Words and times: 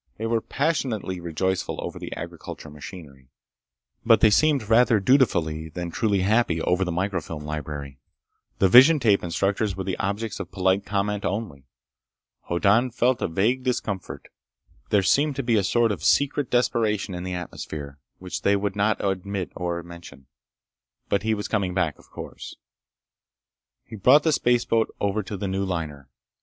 They 0.17 0.25
were 0.25 0.41
passionately 0.41 1.19
rejoiceful 1.19 1.77
over 1.79 1.99
the 1.99 2.11
agricultural 2.17 2.73
machinery. 2.73 3.29
But 4.03 4.19
they 4.19 4.31
seemed 4.31 4.67
rather 4.67 4.99
dutifully 4.99 5.69
than 5.69 5.91
truly 5.91 6.21
happy 6.21 6.59
over 6.59 6.83
the 6.83 6.91
microfilm 6.91 7.43
library. 7.43 7.99
The 8.57 8.67
vision 8.67 8.99
tape 8.99 9.23
instructors 9.23 9.75
were 9.75 9.83
the 9.83 9.97
objects 9.99 10.39
of 10.39 10.51
polite 10.51 10.87
comment 10.87 11.23
only. 11.23 11.67
Hoddan 12.49 12.89
felt 12.89 13.21
a 13.21 13.27
vague 13.27 13.61
discomfort. 13.63 14.29
There 14.89 15.03
seemed 15.03 15.35
to 15.35 15.43
be 15.43 15.55
a 15.55 15.63
sort 15.63 15.91
of 15.91 16.03
secret 16.03 16.49
desperation 16.49 17.13
in 17.13 17.21
the 17.23 17.35
atmosphere, 17.35 17.99
which 18.17 18.41
they 18.41 18.55
would 18.55 18.75
not 18.75 19.05
admit 19.05 19.51
or 19.55 19.83
mention. 19.83 20.25
But 21.09 21.21
he 21.21 21.35
was 21.35 21.47
coming 21.47 21.75
back. 21.75 21.99
Of 21.99 22.09
course. 22.09 22.55
He 23.85 23.97
brought 23.97 24.23
the 24.23 24.31
spaceboat 24.31 24.91
over 24.99 25.21
to 25.21 25.37
the 25.37 25.47
new 25.47 25.63
liner. 25.63 26.09